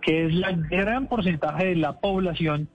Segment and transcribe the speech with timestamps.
[0.00, 2.68] que es la gran porcentaje de la población,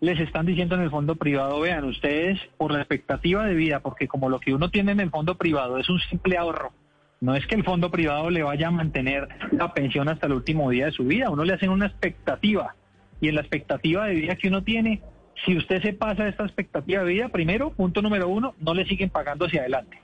[0.00, 4.08] les están diciendo en el fondo privado, vean ustedes, por la expectativa de vida, porque
[4.08, 6.72] como lo que uno tiene en el fondo privado es un simple ahorro,
[7.20, 10.70] no es que el fondo privado le vaya a mantener la pensión hasta el último
[10.70, 12.74] día de su vida, uno le hacen una expectativa
[13.20, 15.02] y en la expectativa de vida que uno tiene,
[15.44, 19.10] si usted se pasa esta expectativa de vida, primero, punto número uno, no le siguen
[19.10, 19.98] pagando hacia adelante.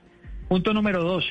[0.47, 1.25] Punto número dos,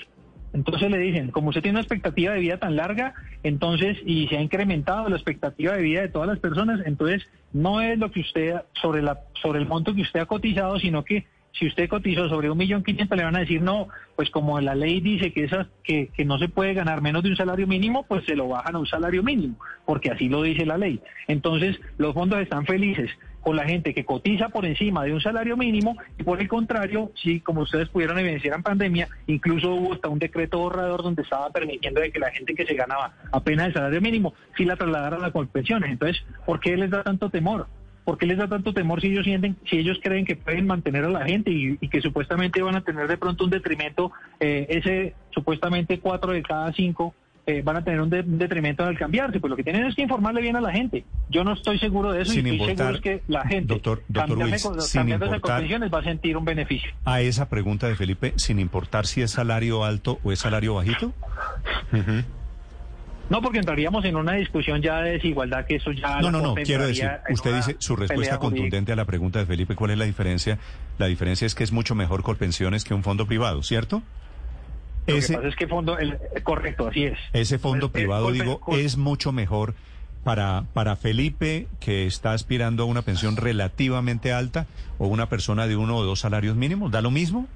[0.53, 4.39] entonces le dicen, como usted tiene una expectativa de vida tan larga, entonces, y se
[4.39, 8.21] ha incrementado la expectativa de vida de todas las personas, entonces no es lo que
[8.21, 11.27] usted, sobre, la, sobre el monto que usted ha cotizado, sino que
[11.59, 14.75] si usted cotizó sobre un millón quinientos, le van a decir, no, pues como la
[14.75, 18.05] ley dice que, esas, que, que no se puede ganar menos de un salario mínimo,
[18.07, 21.01] pues se lo bajan a un salario mínimo, porque así lo dice la ley.
[21.29, 23.11] Entonces, los fondos están felices
[23.47, 27.13] con la gente que cotiza por encima de un salario mínimo y por el contrario,
[27.15, 31.51] si como ustedes pudieron evidenciar en pandemia, incluso hubo hasta un decreto borrador donde estaba
[31.51, 35.23] permitiendo de que la gente que se ganaba apenas el salario mínimo, si la trasladaran
[35.23, 35.93] a las pensiones.
[35.93, 37.69] Entonces, ¿por qué les da tanto temor?
[38.07, 41.05] ¿Por qué les da tanto temor si ellos sienten, si ellos creen que pueden mantener
[41.05, 45.15] a la gente y, que supuestamente van a tener de pronto un detrimento, eh, ese
[45.33, 47.17] supuestamente cuatro de cada cinco
[47.49, 49.41] eh, van a tener un, detrimento al cambiarse.
[49.41, 51.05] Pues lo que tienen es que informarle bien a la gente.
[51.31, 54.39] Yo no estoy seguro de eso y estoy seguro que la gente, doctor, doctor
[54.93, 56.93] cambiando condiciones, va a sentir un beneficio.
[57.05, 61.13] A esa pregunta de Felipe, sin importar si es salario alto o es salario bajito.
[63.29, 66.21] No, porque entraríamos en una discusión ya de desigualdad, que eso ya...
[66.21, 69.75] No, no, no, quiero decir, usted dice su respuesta contundente a la pregunta de Felipe,
[69.75, 70.59] ¿cuál es la diferencia?
[70.99, 74.03] La diferencia es que es mucho mejor Colpensiones que un fondo privado, ¿cierto?
[75.07, 77.19] Lo ese, que pasa es que fondo, el, correcto, así es.
[77.33, 79.75] Ese fondo privado, digo, es mucho mejor
[80.25, 84.67] para, para Felipe, que está aspirando a una pensión relativamente alta,
[84.99, 86.91] o una persona de uno o dos salarios mínimos.
[86.91, 87.47] ¿Da lo mismo?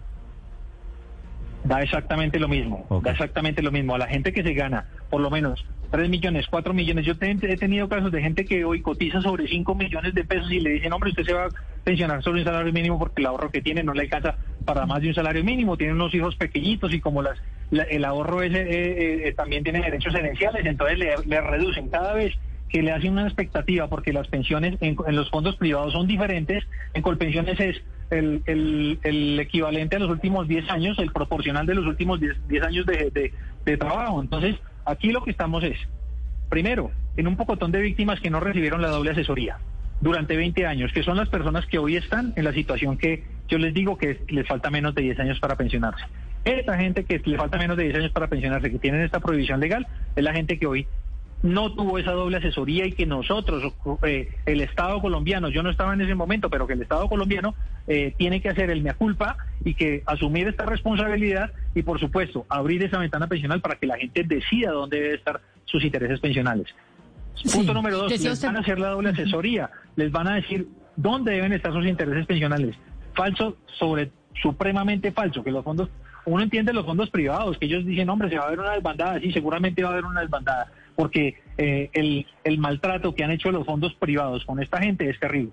[1.64, 3.94] Da exactamente lo mismo, da exactamente lo mismo.
[3.94, 7.04] A la gente que se gana por lo menos 3 millones, 4 millones.
[7.04, 10.60] Yo he tenido casos de gente que hoy cotiza sobre 5 millones de pesos y
[10.60, 11.48] le dicen, hombre, usted se va a
[11.84, 15.02] pensionar sobre un salario mínimo porque el ahorro que tiene no le alcanza para más
[15.02, 15.76] de un salario mínimo.
[15.76, 17.38] Tiene unos hijos pequeñitos y como las
[17.70, 22.34] el ahorro ese eh, eh, también tiene derechos esenciales, entonces le, reducen cada vez
[22.68, 26.64] que le hacen una expectativa porque las pensiones en, los fondos privados son diferentes.
[26.94, 31.86] En Colpensiones es el, el, equivalente a los últimos 10 años, el proporcional de los
[31.86, 33.32] últimos 10, años de,
[33.78, 34.20] trabajo.
[34.20, 35.78] Entonces, Aquí lo que estamos es,
[36.48, 39.58] primero, en un pocotón de víctimas que no recibieron la doble asesoría
[40.00, 43.58] durante 20 años, que son las personas que hoy están en la situación que yo
[43.58, 46.04] les digo que les falta menos de 10 años para pensionarse.
[46.44, 49.60] Esta gente que le falta menos de 10 años para pensionarse, que tienen esta prohibición
[49.60, 50.86] legal, es la gente que hoy
[51.42, 53.72] no tuvo esa doble asesoría y que nosotros,
[54.02, 57.54] eh, el Estado colombiano, yo no estaba en ese momento, pero que el Estado colombiano
[57.86, 62.46] eh, tiene que hacer el mea culpa y que asumir esta responsabilidad y, por supuesto,
[62.48, 66.66] abrir esa ventana pensional para que la gente decida dónde debe estar sus intereses pensionales.
[67.52, 71.32] Punto número dos, les van a hacer la doble asesoría, les van a decir dónde
[71.32, 72.76] deben estar sus intereses pensionales.
[73.14, 74.10] Falso sobre
[74.42, 75.88] supremamente falso, que los fondos,
[76.26, 79.20] uno entiende los fondos privados, que ellos dicen, hombre, se va a haber una desbandada,
[79.20, 80.70] sí, seguramente va a haber una desbandada
[81.00, 85.18] porque eh, el, el maltrato que han hecho los fondos privados con esta gente es
[85.18, 85.52] terrible.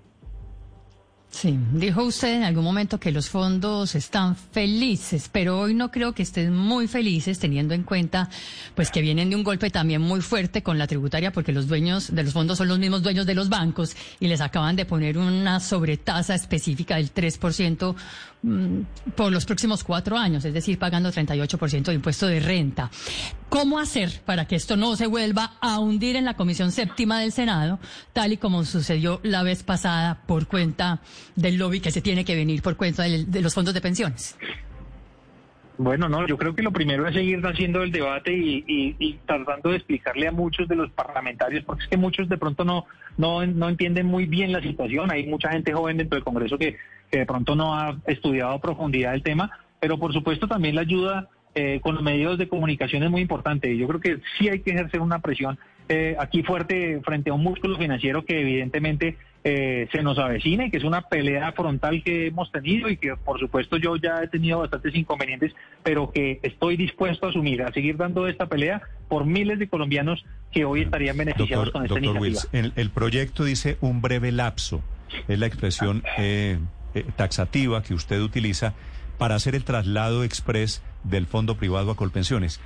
[1.30, 6.12] Sí, dijo usted en algún momento que los fondos están felices, pero hoy no creo
[6.14, 8.30] que estén muy felices teniendo en cuenta
[8.74, 12.14] pues que vienen de un golpe también muy fuerte con la tributaria porque los dueños
[12.14, 15.18] de los fondos son los mismos dueños de los bancos y les acaban de poner
[15.18, 17.94] una sobretasa específica del 3%
[18.42, 18.80] mm,
[19.14, 22.90] por los próximos cuatro años, es decir, pagando 38% de impuesto de renta.
[23.48, 27.32] ¿Cómo hacer para que esto no se vuelva a hundir en la Comisión Séptima del
[27.32, 27.78] Senado,
[28.12, 31.00] tal y como sucedió la vez pasada por cuenta
[31.34, 34.36] del lobby que se tiene que venir por cuenta de, los fondos de pensiones?
[35.78, 39.76] Bueno, no, yo creo que lo primero es seguir haciendo el debate y, tratando de
[39.76, 42.84] explicarle a muchos de los parlamentarios, porque es que muchos de pronto no,
[43.16, 45.10] no, no entienden muy bien la situación.
[45.10, 46.76] Hay mucha gente joven dentro del Congreso que,
[47.10, 49.50] que de pronto no ha estudiado a profundidad el tema,
[49.80, 53.76] pero por supuesto también la ayuda eh, con los medios de comunicación es muy importante.
[53.76, 57.42] Yo creo que sí hay que ejercer una presión eh, aquí fuerte frente a un
[57.42, 62.26] músculo financiero que evidentemente eh, se nos avecina y que es una pelea frontal que
[62.26, 66.76] hemos tenido y que por supuesto yo ya he tenido bastantes inconvenientes, pero que estoy
[66.76, 71.16] dispuesto a asumir, a seguir dando esta pelea por miles de colombianos que hoy estarían
[71.16, 72.40] beneficiados con esta iniciativa.
[72.52, 74.82] el, el, proyecto dice un breve lapso,
[75.26, 76.02] es la expresión
[77.16, 78.74] taxativa que usted utiliza
[79.18, 82.60] para hacer el traslado express del fondo privado a Colpensiones.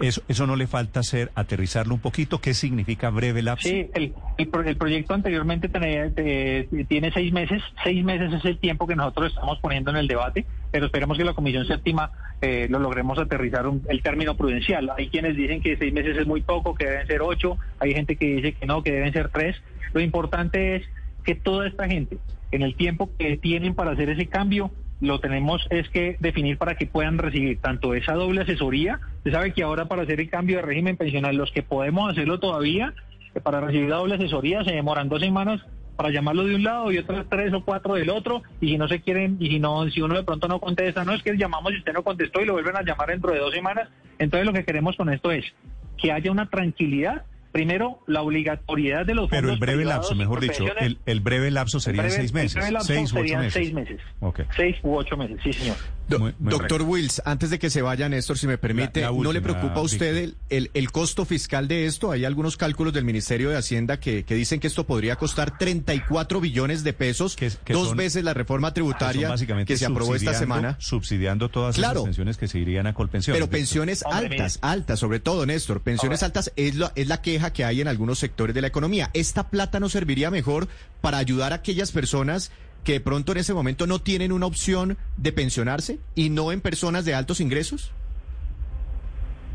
[0.00, 2.40] Eso, eso no le falta hacer, aterrizarlo un poquito.
[2.40, 3.68] ¿Qué significa breve lapso?
[3.68, 7.62] Sí, el, el, proyecto anteriormente tiene seis meses.
[7.82, 10.46] Seis meses es el tiempo que nosotros estamos poniendo en el debate.
[10.70, 14.90] pero esperemos que la Comisión Séptima eh, lo logremos aterrizar el término prudencial.
[14.96, 18.16] Hay quienes dicen que seis meses es muy poco, que deben ser ocho, hay gente
[18.16, 19.56] que dice que no, que deben ser tres.
[19.92, 20.82] Lo importante es
[21.24, 22.18] que toda esta gente,
[22.52, 24.70] en el tiempo que tienen para hacer ese cambio,
[25.02, 29.00] lo tenemos es que definir para que puedan recibir tanto esa doble asesoría.
[29.18, 32.38] Usted sabe que ahora para hacer el cambio de régimen pensional, los que podemos hacerlo
[32.38, 32.94] todavía,
[33.34, 35.60] eh, para recibir la doble asesoría se demoran dos semanas
[35.96, 38.86] para llamarlo de un lado y otras tres o cuatro del otro y si no
[38.86, 41.72] se quieren y si no si uno de pronto no contesta no es que llamamos
[41.72, 43.88] y usted no contestó y lo vuelven a llamar dentro de dos semanas
[44.18, 45.44] entonces lo que queremos con esto es
[45.98, 50.64] que haya una tranquilidad Primero, la obligatoriedad de los Pero el breve lapso, mejor dicho,
[51.04, 52.64] el, breve lapso serían seis meses.
[52.80, 53.52] seis u ocho meses.
[53.52, 54.00] seis meses.
[54.56, 55.76] Seis u ocho meses, sí, señor.
[56.38, 59.82] doctor Wills, antes de que se vaya, Néstor, si me permite, ¿no le preocupa a
[59.82, 62.10] usted el, el, costo fiscal de esto?
[62.10, 66.40] Hay algunos cálculos del Ministerio de Hacienda que, que dicen que esto podría costar 34
[66.40, 69.34] billones de pesos, que, dos veces la reforma tributaria
[69.66, 70.76] que, se aprobó esta semana.
[70.78, 73.38] Subsidiando todas las pensiones que se irían a Colpensiones.
[73.38, 75.82] Pero pensiones altas, altas, sobre todo, Néstor.
[75.82, 79.10] Pensiones altas es la, es la queja que hay en algunos sectores de la economía.
[79.14, 80.68] ¿Esta plata no serviría mejor
[81.00, 82.52] para ayudar a aquellas personas
[82.84, 86.60] que de pronto en ese momento no tienen una opción de pensionarse y no en
[86.60, 87.92] personas de altos ingresos?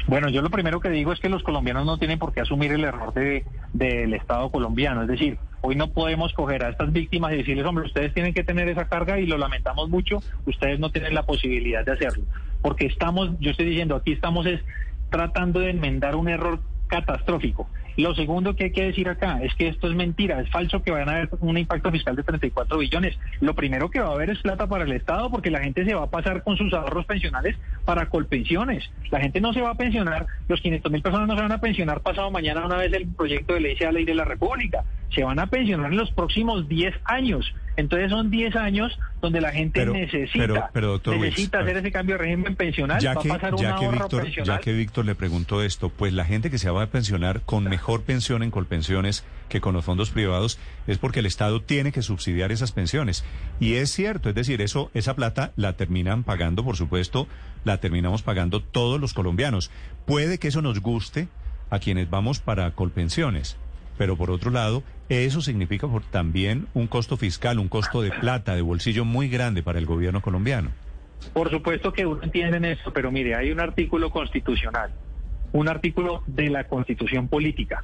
[0.08, 2.72] Bueno, yo lo primero que digo es que los colombianos no tienen por qué asumir
[2.72, 3.44] el error de,
[3.74, 5.02] del Estado colombiano.
[5.02, 8.46] Es decir, hoy no podemos coger a estas víctimas y decirles, hombre, ustedes tienen que
[8.46, 12.24] tener esa carga y lo lamentamos mucho, ustedes no tienen la posibilidad de hacerlo.
[12.62, 14.62] Porque estamos, yo estoy diciendo, aquí estamos es
[15.10, 17.70] tratando de enmendar un error catastrófico.
[17.98, 20.92] Lo segundo que hay que decir acá es que esto es mentira, es falso que
[20.92, 23.18] vayan a haber un impacto fiscal de 34 billones.
[23.42, 25.96] Lo primero que va a haber es plata para el Estado porque la gente se
[25.96, 27.56] va a pasar con sus ahorros pensionales
[27.86, 28.88] para colpensiones.
[29.10, 31.60] La gente no se va a pensionar, los 500 mil personas no se van a
[31.60, 34.84] pensionar pasado mañana una vez el proyecto de ley sea ley de la República.
[35.16, 37.52] Se van a pensionar en los próximos 10 años.
[37.78, 43.00] Entonces son 10 años donde la gente necesita, necesita hacer ese cambio de régimen pensional.
[43.00, 43.30] Ya que,
[44.44, 47.66] Ya que Víctor le preguntó esto, pues la gente que se va a pensionar con
[47.66, 52.02] mejor pensión en Colpensiones que con los fondos privados es porque el Estado tiene que
[52.02, 53.24] subsidiar esas pensiones.
[53.60, 57.28] Y es cierto, es decir, eso esa plata la terminan pagando, por supuesto,
[57.64, 59.70] la terminamos pagando todos los colombianos.
[60.08, 61.28] Puede que eso nos guste
[61.70, 63.58] a quienes vamos para Colpensiones
[63.98, 68.62] pero por otro lado, eso significa también un costo fiscal, un costo de plata, de
[68.62, 70.72] bolsillo muy grande para el gobierno colombiano.
[71.34, 74.92] Por supuesto que uno entiende en eso, pero mire, hay un artículo constitucional,
[75.54, 77.84] un artículo de la constitución política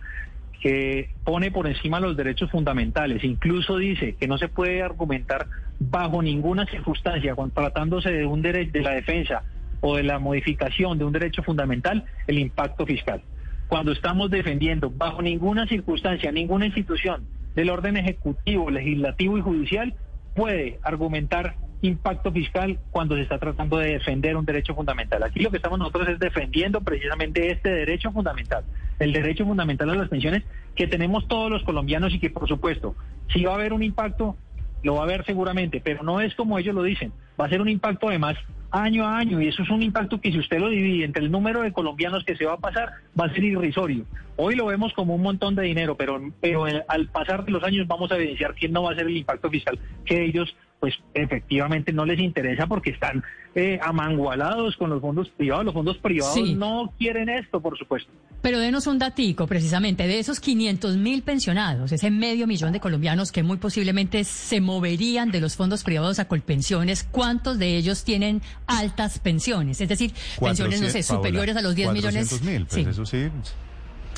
[0.62, 3.24] que pone por encima los derechos fundamentales.
[3.24, 5.48] Incluso dice que no se puede argumentar
[5.80, 9.44] bajo ninguna circunstancia, tratándose de un derecho de la defensa
[9.82, 13.22] o de la modificación de un derecho fundamental, el impacto fiscal
[13.68, 17.26] cuando estamos defendiendo bajo ninguna circunstancia, ninguna institución
[17.56, 19.94] del orden ejecutivo, legislativo y judicial
[20.36, 25.22] puede argumentar impacto fiscal cuando se está tratando de defender un derecho fundamental.
[25.24, 28.64] Aquí lo que estamos nosotros es defendiendo precisamente este derecho fundamental,
[29.00, 30.44] el derecho fundamental a las pensiones
[30.76, 32.96] que tenemos todos los colombianos y que por supuesto,
[33.34, 34.38] si va a haber un impacto,
[34.82, 37.62] lo va a haber seguramente, pero no es como ellos lo dicen, va a ser
[37.62, 38.38] un impacto además
[38.72, 41.32] año a año y eso es un impacto que si usted lo divide entre el
[41.32, 44.06] número de colombianos que se va a pasar va a ser irrisorio.
[44.36, 48.12] Hoy lo vemos como un montón de dinero, pero, pero al pasar los años vamos
[48.12, 52.06] a evidenciar quién no va a ser el impacto fiscal que ellos pues efectivamente no
[52.06, 53.24] les interesa porque están
[53.56, 55.64] eh, amangualados con los fondos privados.
[55.64, 58.12] Los fondos privados no quieren esto, por supuesto.
[58.42, 63.32] Pero denos un datico, precisamente, de esos 500 mil pensionados, ese medio millón de colombianos
[63.32, 68.42] que muy posiblemente se moverían de los fondos privados a colpensiones, ¿cuántos de ellos tienen
[68.68, 69.80] altas pensiones?
[69.80, 72.42] Es decir, pensiones, no sé, superiores a los 10 millones.
[72.44, 73.30] Mil, pues eso sí.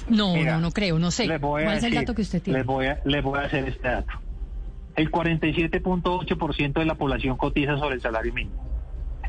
[0.09, 1.27] No, no, no creo, no sé.
[1.39, 2.57] ¿Cuál es el dato que usted tiene?
[2.57, 4.24] Les voy a, les voy a hacer este dato
[4.95, 8.63] el 47.8% de la población cotiza sobre el salario mínimo.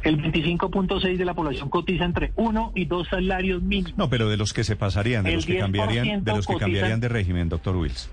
[0.02, 3.99] El 25.6% de la población cotiza entre uno y dos salarios mínimos.
[3.99, 7.00] No, pero de los que se pasarían, de los que cambiarían, de los que cambiarían
[7.00, 8.08] de régimen, doctor Wills.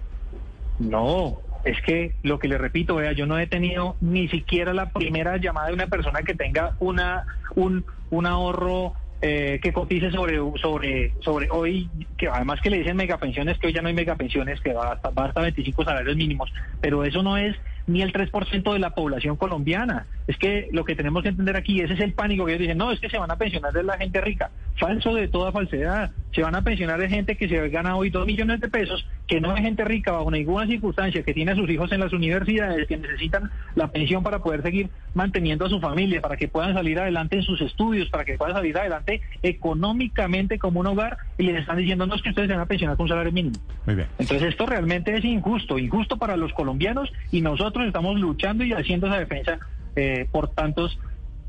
[0.79, 4.89] No, es que lo que le repito, vea, yo no he tenido ni siquiera la
[4.89, 8.93] primera llamada de una persona que tenga una un, un ahorro
[9.25, 13.73] eh, que cotice sobre sobre sobre hoy, que además que le dicen megapensiones, que hoy
[13.73, 16.51] ya no hay megapensiones, que va hasta, va hasta 25 salarios mínimos,
[16.81, 17.55] pero eso no es
[17.87, 20.07] ni el 3% de la población colombiana.
[20.27, 22.77] Es que lo que tenemos que entender aquí, ese es el pánico que ellos dicen,
[22.77, 24.51] no, es que se van a pensionar de la gente rica.
[24.77, 26.11] Falso de toda falsedad.
[26.33, 29.39] Se van a pensionar de gente que se gana hoy dos millones de pesos, que
[29.39, 32.87] no es gente rica bajo ninguna circunstancia, que tiene a sus hijos en las universidades,
[32.87, 36.99] que necesitan la pensión para poder seguir manteniendo a su familia, para que puedan salir
[36.99, 41.61] adelante en sus estudios, para que puedan salir adelante económicamente como un hogar, y les
[41.61, 43.55] están diciendo, no es que ustedes se van a pensionar con un salario mínimo.
[43.85, 44.07] Muy bien.
[44.19, 49.07] Entonces esto realmente es injusto, injusto para los colombianos y nosotros estamos luchando y haciendo
[49.07, 49.59] esa defensa
[49.95, 50.97] eh, por tantos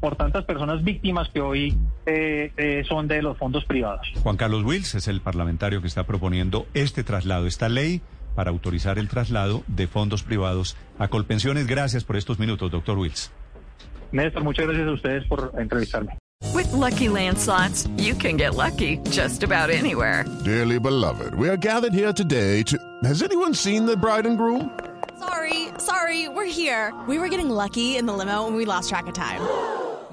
[0.05, 4.07] por tantas personas víctimas que hoy eh, eh, son de los fondos privados.
[4.23, 8.03] Juan Carlos Wills es el parlamentario que está proponiendo este traslado, esta ley
[8.35, 11.67] para autorizar el traslado de fondos privados a Colpensiones.
[11.67, 13.33] Gracias por estos minutos, doctor Wills.
[14.13, 16.19] Néstor, muchas gracias a ustedes por entrevistarme.
[16.53, 20.27] With lucky landslots, you can get lucky just about anywhere.
[20.45, 22.77] Dearly beloved, we are gathered here today to.
[23.05, 24.71] Has anyone seen the bride and groom?
[25.19, 26.93] Sorry, sorry, we're here.
[27.09, 29.41] We were getting lucky in the limo and we lost track of time.